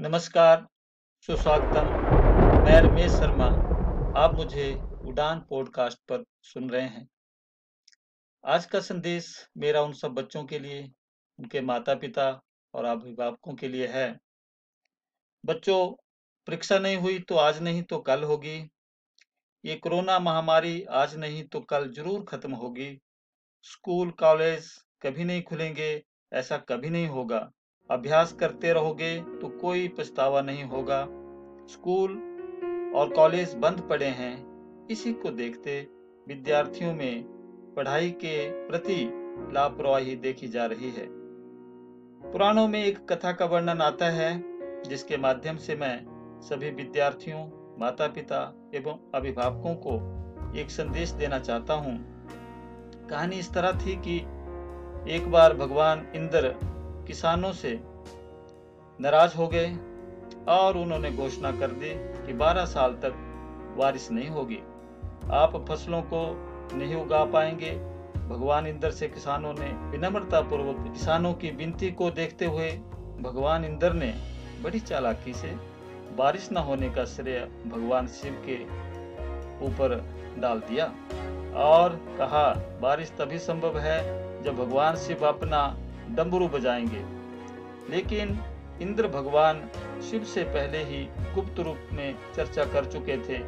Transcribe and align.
नमस्कार, 0.00 0.66
सुस्वागतम। 1.20 1.86
मैं 2.64 2.80
रमेश 2.80 3.12
शर्मा। 3.12 3.44
आप 4.20 4.34
मुझे 4.34 4.74
उड़ान 5.04 5.40
पॉडकास्ट 5.40 5.98
पर 5.98 6.24
सुन 6.42 6.70
रहे 6.70 6.82
हैं। 6.82 7.08
आज 8.46 8.66
का 8.66 8.80
संदेश 8.80 9.48
मेरा 9.56 9.82
उन 9.82 9.92
सब 9.92 10.08
बच्चों 10.08 10.44
के 10.44 10.58
लिए, 10.58 10.92
उनके 11.38 11.60
माता-पिता 11.60 12.42
और 12.74 12.84
अभिभावकों 12.84 13.54
के 13.54 13.68
लिए 13.68 13.86
है। 13.86 14.20
बच्चों, 15.46 16.02
परीक्षा 16.46 16.78
नहीं 16.78 16.96
हुई 16.96 17.18
तो 17.18 17.36
आज 17.36 17.62
नहीं 17.62 17.82
तो 17.82 17.98
कल 17.98 18.22
होगी। 18.22 18.70
ये 19.64 19.76
कोरोना 19.76 20.18
महामारी 20.18 20.84
आज 20.84 21.16
नहीं 21.16 21.44
तो 21.44 21.60
कल 21.60 21.92
ज़रूर 21.92 22.24
खत्म 22.24 22.52
होगी। 22.52 23.00
स्कूल, 23.62 24.10
कॉलेज 24.10 24.82
कभी 25.02 25.24
नहीं 25.24 25.42
खुलेंगे, 25.42 26.04
ऐसा 26.32 26.58
कभी 26.58 26.90
नहीं 26.90 27.06
होगा। 27.06 27.50
अभ्यास 27.90 28.32
करते 28.32 28.72
रहोगे 28.72 29.20
तो 29.20 29.48
कोई 29.48 29.88
पछतावा 29.88 30.40
नहीं 30.40 30.64
होगा। 30.64 31.04
स्कूल 31.66 32.10
और 32.96 33.08
कॉलेज 33.08 33.54
बंद 33.54 33.80
पड़े 33.80 34.06
हैं। 34.06 34.48
इसी 34.90 35.12
को 35.12 35.30
देखते 35.30 35.88
विद्यार्थियों 36.28 36.94
में 36.94 37.24
पढ़ाई 37.76 38.10
के 38.10 38.50
प्रति 38.50 39.10
लापरवाही 39.52 40.16
देखी 40.16 40.48
जा 40.48 40.66
रही 40.66 40.90
है। 40.90 41.06
पुराणों 42.32 42.68
में 42.68 42.84
एक 42.84 43.12
कथा 43.12 43.32
का 43.32 43.44
वर्णन 43.44 43.80
आता 43.80 44.06
है, 44.06 44.42
जिसके 44.82 45.16
माध्यम 45.16 45.56
से 45.56 45.76
मैं 45.76 46.04
सभी 46.42 46.70
विद्यार्थियों, 46.70 47.50
माता-पिता 47.80 48.70
एवं 48.74 48.98
अभिभावकों 49.14 49.74
को 49.74 49.96
एक 50.58 50.70
संदेश 50.70 51.10
देना 51.10 51.38
चाहता 51.38 51.74
हूँ। 51.74 52.26
कहानी 53.08 53.36
इस 53.36 53.52
तरह 53.52 53.72
थी 53.72 53.96
कि 53.96 54.16
एक 55.14 55.30
बार 55.30 55.54
भगवान 55.54 56.12
इंद्र 56.14 56.54
किसानों 57.08 57.52
से 57.52 57.78
नाराज़ 59.00 59.36
हो 59.36 59.48
गए 59.48 59.76
और 60.48 60.76
उन्होंने 60.76 61.10
घोषणा 61.10 61.52
कर 61.52 61.70
दी 61.70 61.90
कि 62.26 62.32
12 62.38 62.66
साल 62.66 62.92
तक 62.92 63.12
बारिश 63.78 64.10
नहीं 64.10 64.28
होगी। 64.28 64.58
आप 65.32 65.56
फ़सलों 65.68 66.02
को 66.02 66.20
नहीं 66.76 66.94
उगा 66.94 67.24
पाएँगे। 67.24 67.70
भगवान 68.28 68.66
इंद्र 68.66 68.90
से 68.90 69.08
किसानों 69.08 69.52
ने 69.52 69.70
विनम्रता 69.90 70.40
पूर्वक 70.40 70.92
किसानों 70.92 71.32
की 71.34 71.50
विनती 71.50 71.90
को 71.90 72.10
देखते 72.10 72.44
हुए 72.44 72.70
भगवान 73.20 73.64
इंद्र 73.64 73.92
ने 73.92 74.12
बड़ी 74.62 74.80
चालाकी 74.80 75.32
से 75.32 75.54
बारिश 76.16 76.48
न 76.52 76.56
होने 76.56 76.90
का 76.90 77.04
श्रेय 77.04 77.40
भगवान 77.66 78.06
शिव 78.06 78.42
के 78.48 78.62
ऊपर 79.66 79.96
डाल 80.38 80.60
दिया 80.60 80.84
और 81.64 82.00
कहा, 82.18 82.78
बारिश 82.82 83.12
तभी 83.18 83.38
संभव 83.38 83.78
है 83.78 84.42
जब 84.42 84.56
भगवान 84.56 84.96
शिव 84.96 85.26
अपना 85.26 85.76
डमरू 86.16 86.48
बजाएँगे। 86.48 87.04
लेकिन 87.90 88.38
इंद्र 88.80 89.08
भगवान 89.08 89.68
शिव 90.10 90.24
से 90.24 90.42
पहले 90.44 90.82
ही 90.84 91.04
गुप्त 91.34 91.60
रूप 91.60 91.88
में 91.92 92.14
चर्चा 92.36 92.64
कर 92.64 92.84
चुके 92.84 93.16
थे 93.18 93.38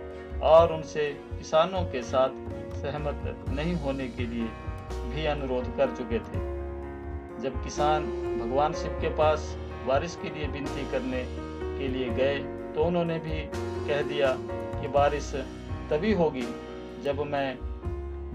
और 0.41 0.73
उनसे 0.73 1.09
किसानों 1.31 1.83
के 1.83 2.03
साथ 2.03 2.29
सहमत 2.75 3.45
नहीं 3.49 3.75
होने 3.75 4.09
के 4.09 4.27
लिए 4.27 4.49
भी 5.15 5.27
अनुरोध 5.27 5.77
कर 5.77 5.95
चुके 5.97 6.19
थे। 6.19 6.49
जब 7.43 7.63
किसान 7.65 8.07
भगवान 8.39 8.73
शिव 8.73 8.99
के 9.01 9.09
पास 9.09 9.57
बारिश 9.87 10.19
के 10.23 10.31
लिए 10.31 10.47
विनती 10.49 10.91
करने 10.91 11.25
के 11.79 11.89
लिए 11.89 12.09
गए 12.11 12.39
तो 12.75 12.85
उन्होंने 12.85 13.19
भी 13.19 13.41
कह 13.89 14.03
दिया 14.03 14.35
कि 14.81 14.89
बारिश 14.89 15.33
तभी 15.91 16.13
होगी 16.13 16.47
जब 17.05 17.21
मैं 17.27 17.49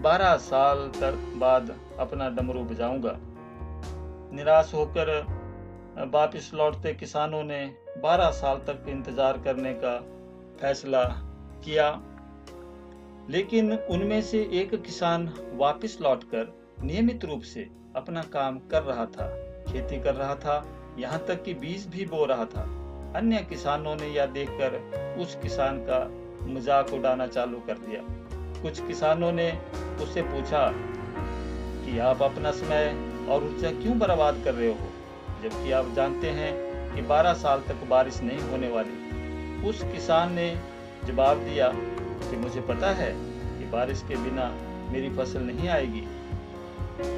12 0.03 0.35
साल 0.37 0.77
तक 0.95 1.21
बाद 1.35 1.75
अपना 1.99 2.29
डमरू 2.29 2.63
बजाऊँगा। 2.63 3.17
निराश 4.35 4.73
होकर 4.73 5.09
वापस 6.13 6.51
लौटते 6.53 6.93
किसानों 6.93 7.43
ने 7.43 7.59
12 8.03 8.31
साल 8.31 8.57
तक 8.57 8.85
इंतज़ार 8.89 9.37
करने 9.37 9.73
का 9.73 9.97
फैसला 10.61 11.03
किया। 11.65 11.89
लेकिन 13.29 13.73
उनमें 13.73 14.21
से 14.21 14.41
एक 14.53 14.75
किसान 14.83 15.29
वापस 15.53 15.97
लौटकर 16.01 16.53
नियमित 16.83 17.25
रूप 17.25 17.41
से 17.43 17.67
अपना 17.95 18.21
काम 18.33 18.57
कर 18.71 18.83
रहा 18.83 19.05
था, 19.05 19.27
खेती 19.71 19.99
कर 20.01 20.15
रहा 20.15 20.35
था, 20.35 20.65
यहाँ 20.99 21.23
तक 21.27 21.43
कि 21.43 21.53
बीज 21.53 21.87
भी 21.87 22.05
बो 22.05 22.25
रहा 22.25 22.45
था। 22.45 22.63
अन्य 23.15 23.37
किसानों 23.49 23.95
ने 23.95 24.07
यह 24.07 24.25
देखकर 24.25 25.15
उस 25.21 25.35
किसान 25.35 25.79
का 25.79 26.03
मज़ाक 26.53 26.93
उड़ाना 26.93 27.27
चालू 27.27 27.59
कर 27.59 27.77
दिया। 27.77 28.01
कुछ 28.61 28.79
किसानों 28.87 29.31
ने 29.31 29.51
उससे 30.01 30.21
पूछा 30.21 30.69
कि 31.85 31.99
आप 31.99 32.21
अपना 32.21 32.51
समय 32.51 32.93
और 33.29 33.43
ऊर्जा 33.43 33.71
क्यों 33.71 33.99
बर्बाद 33.99 34.41
कर 34.45 34.53
रहे 34.53 34.69
हो? 34.69 34.89
जबकि 35.43 35.71
आप 35.71 35.93
जानते 35.95 36.29
हैं 36.29 36.65
कि 36.95 37.01
12 37.01 37.33
साल 37.33 37.59
तक 37.59 37.87
बारिश 37.87 38.21
नहीं 38.21 38.39
होने 38.39 38.69
वाली। 38.69 39.05
उस 39.69 39.83
किसान 39.83 40.33
ने 40.33 40.59
जवाब 41.05 41.37
दिया 41.37 41.71
कि 42.29 42.37
मुझे 42.37 42.61
पता 42.61 42.91
है 42.91 43.11
कि 43.59 43.65
बारिश 43.65 44.03
के 44.07 44.15
बिना 44.15 44.53
मेरी 44.91 45.09
फ़सल 45.09 45.39
नहीं 45.39 45.69
आएगी। 45.69 46.01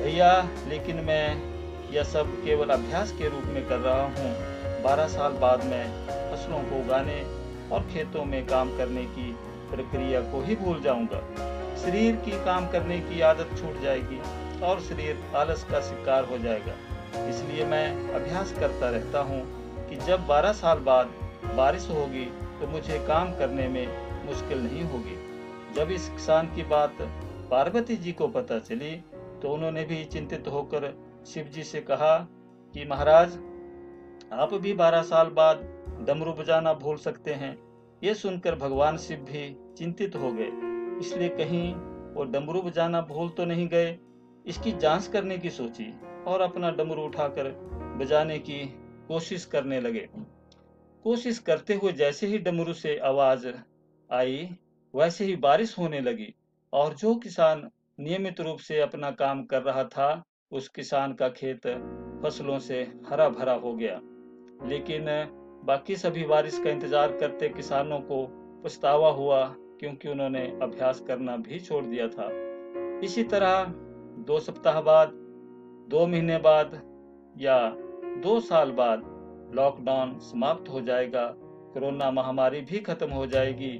भैया, 0.03 0.50
लेकिन 0.67 0.96
मैं 0.96 1.57
यह 1.94 2.03
सब 2.03 2.46
केवल 2.46 2.69
अभ्यास 2.69 3.12
के 3.12 3.29
रूप 3.29 3.44
में 3.46 3.67
कर 3.67 3.78
रहा 3.78 4.03
हूँ। 4.03 4.35
12 4.84 5.07
साल 5.07 5.31
बाद 5.31 5.66
मैं 5.66 6.07
फ़सलों 6.31 6.59
को 6.59 6.85
उगाने 6.85 7.25
और 7.72 7.81
खेतों 7.94 8.25
में 8.25 8.47
काम 8.47 8.78
करने 8.78 9.03
की 9.03 9.35
प्रक्रिया 9.72 10.22
को 10.22 10.41
ही 10.41 10.56
भूल 10.56 10.81
जाऊँगा। 10.81 11.19
शरीर 11.78 12.16
की 12.16 12.31
काम 12.31 12.67
करने 12.67 13.00
की 13.00 13.22
आदत 13.22 13.50
छूट 13.57 13.81
जाएगी। 13.81 14.47
और 14.62 14.79
शरीर 14.81 15.23
आलस 15.35 15.63
का 15.63 15.81
शिकार 15.81 16.25
हो 16.25 16.38
जाएगा। 16.38 16.73
इसलिए 17.28 17.66
मैं 17.66 18.13
अभ्यास 18.13 18.51
करता 18.51 18.90
रहता 18.90 19.19
हूँ 19.19 19.41
कि 19.90 19.95
जब 19.95 20.28
12 20.28 20.53
साल 20.53 20.79
बाद 20.79 21.13
बारिश 21.56 21.90
होगी 21.90 22.25
तो 22.59 22.67
मुझे 22.67 23.00
काम 23.00 23.31
करने 23.31 23.67
में 23.67 23.88
मुश्किल 24.25 24.63
नहीं 24.63 24.84
होगी। 24.84 25.16
जब 25.73 25.91
इस 25.91 26.09
किसान 26.09 26.47
की 26.47 26.63
बात 26.63 26.97
पार्वती 27.51 27.96
जी 27.96 28.12
को 28.12 28.28
पता 28.28 28.59
चली 28.59 28.96
तो 29.41 29.53
उन्होंने 29.53 29.84
भी 29.84 30.03
चिंतित 30.06 30.47
होकर 30.47 30.94
शिव 31.28 31.46
जी 31.46 31.63
से 31.63 31.81
कहा 31.81 32.17
कि, 32.73 32.85
महाराज, 32.85 33.38
आप 34.34 34.53
भी 34.53 34.73
12 34.73 35.01
साल 35.01 35.28
बाद 35.29 35.62
डमरू 36.07 36.34
बजाना 36.34 36.73
भूल 36.73 36.97
सकते 36.97 37.34
हैं। 37.34 37.57
ये 38.03 38.13
सुनकर 38.13 38.56
भगवान 38.56 38.97
शिव 38.97 39.17
भी 39.17 39.75
चिंतित 39.78 40.16
हो 40.16 40.31
गए। 40.31 40.50
इसलिए 41.00 41.29
कहीं 41.29 41.73
वो 42.13 42.23
डमरू 42.23 42.62
बजाना 42.62 43.01
भूल 43.01 43.29
तो 43.29 43.46
नहीं 43.46 43.67
गए 43.67 43.91
इसकी 44.47 44.72
जाँच 44.72 45.08
करने 45.08 45.38
की 45.38 45.50
सोची 45.50 45.91
और 46.28 46.41
अपना 46.41 46.72
डमरू 46.72 47.03
उठाकर 47.03 47.50
बजाने 48.00 48.38
की 48.40 48.59
कोशिश 49.08 49.46
करने 49.46 49.80
लगे। 49.81 50.08
कोशिश 51.06 51.40
करते 51.40 51.74
हुए 51.74 51.91
जैसे 51.94 52.28
ही 52.28 52.38
डमरू 52.38 52.74
से 52.74 52.97
आवाज़ 52.97 53.47
आई, 54.09 54.50
वैसे 54.94 55.25
ही 55.25 55.35
बारिश 55.35 55.78
होने 55.80 56.02
लगी 56.02 56.34
और 56.74 56.94
जो 56.94 57.16
किसान 57.16 57.69
नियमित 58.00 58.40
रूप 58.41 58.59
से 58.59 58.80
अपना 58.81 59.12
काम 59.12 59.44
कर 59.44 59.62
रहा 59.62 59.84
था, 59.84 60.24
उस 60.52 60.68
किसान 60.69 61.14
का 61.14 61.29
खेत 61.29 61.68
फ़सलों 62.24 62.59
से 62.59 62.81
हरा 63.09 63.29
भरा 63.29 63.53
हो 63.53 63.74
गया। 63.74 64.00
लेकिन 64.68 65.06
बाकी 65.66 65.96
सभी 65.96 66.24
बारिश 66.25 66.59
का 66.64 66.69
इंतज़ार 66.69 67.18
करते 67.18 67.50
किसानों 67.50 68.00
को 68.02 68.25
पछतावा 68.64 69.09
हुआ 69.12 69.44
क्योंकि 69.79 70.09
उन्होंने 70.09 70.46
अभ्यास 70.62 71.00
करना 71.08 71.35
भी 71.38 71.59
छोड़ 71.59 71.84
दिया 71.85 72.08
था। 72.08 72.29
इसी 73.03 73.24
तरह 73.24 73.74
दो 74.28 74.40
सप्ताह 74.40 74.80
बाद, 74.82 75.12
दो 75.90 76.06
महीने 76.08 76.38
बाद 76.38 76.72
या 77.38 77.58
दो 78.24 78.40
साल 78.40 78.72
बाद 78.72 79.04
लॉकडाउन 79.56 80.18
समाप्त 80.20 80.70
हो 80.70 80.82
जाएगा, 80.82 81.26
कोरोना 81.74 82.10
महामारी 82.12 82.62
भी 82.62 82.80
खत्म 82.80 83.10
हो 83.10 83.26
जाएगी। 83.28 83.74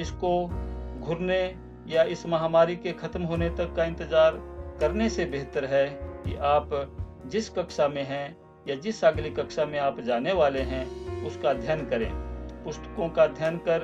इसको 0.00 0.30
घुरने 1.00 1.42
या 1.88 2.02
इस 2.02 2.26
महामारी 2.26 2.76
के 2.76 2.92
खत्म 2.92 3.22
होने 3.22 3.50
तक 3.50 3.74
का 3.76 3.84
इंतज़ार 3.84 4.38
करने 4.80 5.08
से 5.08 5.24
बेहतर 5.24 5.64
है 5.64 5.86
कि 6.24 6.36
आप 6.36 6.70
जिस 7.26 7.48
कक्षा 7.50 7.88
में 7.88 8.02
हैं 8.02 8.36
या 8.68 8.74
जिस 8.74 9.04
अगली 9.04 9.30
कक्षा 9.30 9.64
में 9.64 9.78
आप 9.78 10.00
जाने 10.00 10.32
वाले 10.32 10.60
हैं, 10.60 10.84
उसका 11.26 11.50
अध्ययन 11.50 11.84
करें। 11.86 12.10
पुस्तकों 12.64 13.08
का 13.08 13.22
अध्ययन 13.22 13.56
कर 13.58 13.82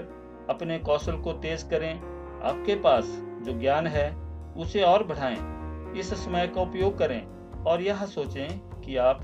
अपने 0.50 0.78
कौशल 0.78 1.16
को 1.16 1.32
तेज 1.32 1.62
करें। 1.62 1.92
आपके 1.92 2.74
पास 2.74 3.04
जो 3.42 3.58
ज्ञान 3.60 3.86
है, 3.86 4.08
उसे 4.56 4.82
और 4.82 5.04
बढ़ाएँ। 5.04 5.55
इस 5.96 6.14
समय 6.14 6.46
का 6.48 6.60
उपयोग 6.60 6.98
करें 6.98 7.22
और 7.64 7.82
यह 7.82 8.04
सोचें 8.06 8.80
कि 8.80 8.96
आप 8.96 9.22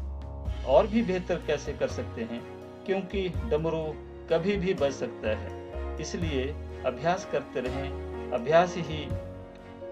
और 0.66 0.86
भी 0.86 1.02
बेहतर 1.02 1.40
कैसे 1.46 1.72
कर 1.72 1.88
सकते 1.88 2.22
हैं, 2.22 2.40
क्योंकि 2.86 3.28
डमरू 3.50 3.82
कभी 4.30 4.56
भी 4.56 4.74
बच 4.74 4.92
सकता 4.92 5.36
है। 5.36 6.00
इसलिए 6.00 6.44
अभ्यास 6.86 7.28
करते 7.32 7.60
रहें। 7.60 7.90
अभ्यास 8.32 8.74
ही 8.76 9.04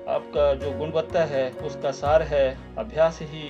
आपका 0.08 0.54
जो 0.54 0.70
गुणवत्ता 0.72 1.24
है, 1.24 1.50
उसका 1.50 1.90
सार 1.90 2.22
है। 2.22 2.76
अभ्यास 2.78 3.18
ही 3.22 3.48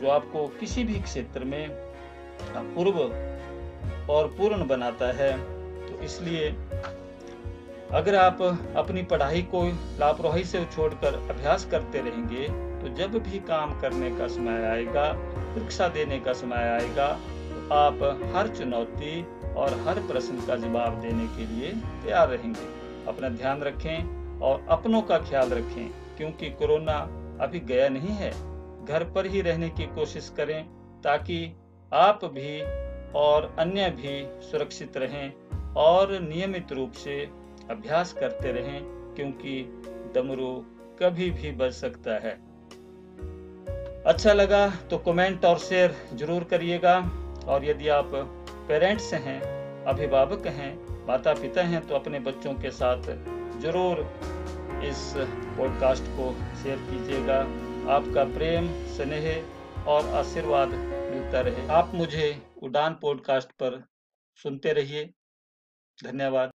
जो 0.00 0.08
आपको 0.08 0.46
किसी 0.48 0.84
भी 0.84 1.00
क्षेत्र 1.00 1.44
में 1.44 1.68
पूर्व 2.56 2.98
और 4.12 4.28
पूर्ण 4.28 4.66
बनाता 4.66 5.12
है। 5.12 5.32
तो 5.86 6.02
इसलिए 6.02 6.50
अगर 7.94 8.14
आप 8.14 8.40
अपनी 8.76 9.02
पढ़ाई 9.04 9.42
को 9.44 9.62
लापरवाही 10.00 10.44
से 10.44 10.64
छोड़कर 10.66 11.14
अभ्यास 11.30 11.64
करते 11.70 12.00
रहेंगे 12.00 12.46
तो 12.80 12.94
जब 12.96 13.18
भी 13.22 13.38
काम 13.40 13.80
करने 13.80 14.10
का 14.10 14.26
समय 14.28 14.64
आएगा, 14.66 15.12
परीक्षा 15.12 15.88
देने 15.88 16.18
का 16.20 16.32
समय 16.32 16.68
आएगा 16.68 17.08
तो 17.08 17.74
आप 17.74 18.02
हर 18.34 18.48
चुनौती 18.48 19.22
और 19.54 19.74
हर 19.86 20.00
प्रश्न 20.06 20.46
का 20.46 20.56
जवाब 20.58 21.00
देने 21.00 21.26
के 21.36 21.46
लिए 21.46 21.72
तैयार 22.04 22.28
रहेंगे। 22.28 22.66
अपना 23.08 23.28
ध्यान 23.30 23.60
रखें 23.62 24.40
और 24.40 24.66
अपनों 24.70 25.02
का 25.02 25.18
ख्याल 25.20 25.50
रखें, 25.50 25.88
क्योंकि 26.16 26.50
कोरोना 26.52 26.98
अभी 27.40 27.60
गया 27.66 27.88
नहीं 27.88 28.16
है। 28.16 28.30
घर 28.84 29.04
पर 29.14 29.26
ही 29.26 29.40
रहने 29.40 29.68
की 29.70 29.86
कोशिश 29.94 30.32
करें, 30.36 30.64
ताकि 31.02 31.38
आप 31.92 32.24
भी 32.34 32.60
और 33.18 33.54
अन्य 33.58 33.88
भी 33.92 34.16
सुरक्षित 34.42 34.96
रहें 34.96 35.32
और 35.76 36.18
नियमित 36.22 36.72
रूप 36.72 36.92
से 36.94 37.20
अभ्यास 37.72 38.12
करते 38.12 38.52
रहें, 38.52 38.80
क्योंकि 39.16 39.62
डमरू 40.14 40.54
कभी 41.00 41.30
भी 41.32 41.50
बच 41.54 41.72
सकता 41.74 42.18
है। 42.18 42.34
अच्छा 44.06 44.32
लगा 44.32 44.66
तो 44.90 44.98
कमेंट 45.00 45.44
और 45.44 45.58
शेयर 45.60 45.94
ज़रूर 46.14 46.44
करिएगा। 46.44 46.96
और 47.44 47.64
यदि 47.64 47.88
आप 47.90 48.10
पेरेंट्स 48.68 49.12
हैं, 49.14 49.40
अभिभावक 49.84 50.46
हैं 50.48 50.72
माता 51.06 51.32
पिता 51.34 51.62
हैं 51.64 51.86
तो 51.86 51.94
अपने 51.94 52.18
बच्चों 52.20 52.52
के 52.54 52.70
साथ 52.72 53.08
ज़रूर 53.62 54.00
इस 54.84 55.02
पॉडकास्ट 55.56 56.02
को 56.16 56.30
शेयर 56.62 56.78
कीजिएगा। 56.80 57.38
आपका 57.92 58.24
प्रेम, 58.34 58.68
स्नेह 58.88 59.86
और 59.88 60.08
आशीर्वाद 60.14 60.68
मिलता 60.68 61.40
रहे। 61.40 61.66
आप 61.70 61.90
मुझे 61.94 62.28
उड़ान 62.62 62.98
पॉडकास्ट 63.02 63.52
पर 63.52 63.82
सुनते 64.38 64.72
रहिए। 64.72 65.04
धन्यवाद। 65.98 66.50